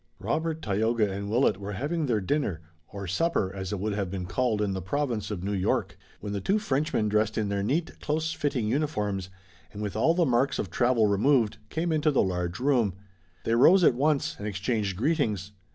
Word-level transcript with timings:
Robert, 0.17 0.63
Tayoga 0.63 1.11
and 1.11 1.29
Willet 1.29 1.57
were 1.57 1.73
having 1.73 2.07
their 2.07 2.19
dinner, 2.21 2.61
or 2.87 3.05
supper 3.05 3.53
as 3.53 3.71
it 3.71 3.79
would 3.79 3.93
have 3.93 4.09
been 4.09 4.25
called 4.25 4.59
in 4.59 4.73
the 4.73 4.81
Province 4.81 5.29
of 5.29 5.43
New 5.43 5.53
York, 5.53 5.95
when 6.21 6.33
the 6.33 6.41
two 6.41 6.57
Frenchmen 6.57 7.07
dressed 7.07 7.37
in 7.37 7.49
their 7.49 7.61
neat, 7.61 7.99
close 7.99 8.33
fitting 8.33 8.67
uniforms 8.67 9.29
and 9.71 9.79
with 9.79 9.95
all 9.95 10.15
the 10.15 10.25
marks 10.25 10.57
of 10.57 10.71
travel 10.71 11.05
removed, 11.05 11.57
came 11.69 11.91
into 11.91 12.09
the 12.09 12.23
large 12.23 12.59
room. 12.59 12.95
They 13.43 13.53
rose 13.53 13.83
at 13.83 13.93
once 13.93 14.35
and 14.39 14.47
exchanged 14.47 14.97
greetings. 14.97 15.51